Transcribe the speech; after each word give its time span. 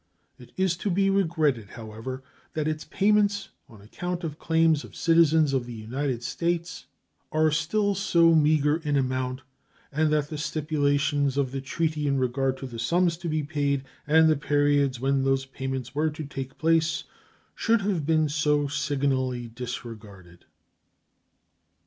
It 0.39 0.51
is 0.57 0.75
to 0.77 0.89
be 0.89 1.11
regretted, 1.11 1.69
however, 1.69 2.23
that 2.55 2.67
its 2.67 2.85
payments 2.85 3.49
on 3.69 3.81
account 3.83 4.23
of 4.23 4.39
claims 4.39 4.83
of 4.83 4.95
citizens 4.95 5.53
of 5.53 5.67
the 5.67 5.75
United 5.75 6.23
States 6.23 6.87
are 7.31 7.51
still 7.51 7.93
so 7.93 8.33
meager 8.33 8.77
in 8.77 8.97
amount, 8.97 9.41
and 9.91 10.11
that 10.11 10.29
the 10.29 10.39
stipulations 10.39 11.37
of 11.37 11.51
the 11.51 11.61
treaty 11.61 12.07
in 12.07 12.17
regard 12.17 12.57
to 12.57 12.65
the 12.65 12.79
sums 12.79 13.15
to 13.17 13.29
be 13.29 13.43
paid 13.43 13.83
and 14.07 14.27
the 14.27 14.35
periods 14.35 14.99
when 14.99 15.23
those 15.23 15.45
payments 15.45 15.93
were 15.93 16.09
to 16.09 16.25
take 16.25 16.57
place 16.57 17.03
should 17.53 17.81
have 17.81 18.03
been 18.03 18.27
so 18.27 18.67
signally 18.67 19.49
disregarded. 19.49 20.45